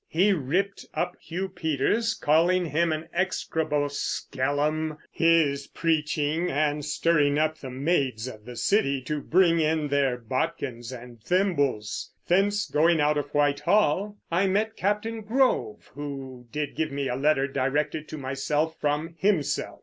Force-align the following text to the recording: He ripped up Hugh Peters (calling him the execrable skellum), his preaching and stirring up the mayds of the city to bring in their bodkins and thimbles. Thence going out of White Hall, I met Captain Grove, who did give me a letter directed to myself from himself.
He 0.09 0.33
ripped 0.33 0.83
up 0.95 1.15
Hugh 1.21 1.47
Peters 1.47 2.15
(calling 2.15 2.65
him 2.65 2.89
the 2.89 3.07
execrable 3.13 3.87
skellum), 3.87 4.97
his 5.11 5.67
preaching 5.67 6.49
and 6.49 6.83
stirring 6.83 7.37
up 7.37 7.59
the 7.59 7.69
mayds 7.69 8.27
of 8.27 8.45
the 8.45 8.55
city 8.55 8.99
to 9.03 9.21
bring 9.21 9.59
in 9.59 9.89
their 9.89 10.17
bodkins 10.17 10.91
and 10.91 11.21
thimbles. 11.21 12.13
Thence 12.27 12.65
going 12.67 12.99
out 12.99 13.19
of 13.19 13.29
White 13.35 13.59
Hall, 13.59 14.17
I 14.31 14.47
met 14.47 14.75
Captain 14.75 15.21
Grove, 15.21 15.91
who 15.93 16.47
did 16.51 16.75
give 16.75 16.91
me 16.91 17.07
a 17.07 17.15
letter 17.15 17.47
directed 17.47 18.07
to 18.07 18.17
myself 18.17 18.75
from 18.81 19.13
himself. 19.19 19.79